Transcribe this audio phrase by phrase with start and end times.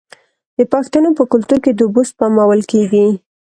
[0.57, 3.07] د پښتنو په کلتور کې د اوبو سپمول کیږي.